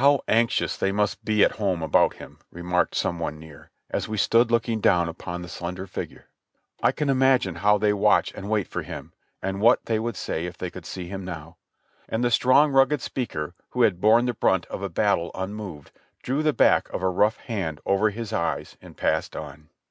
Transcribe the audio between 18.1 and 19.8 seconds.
eyes and passed on.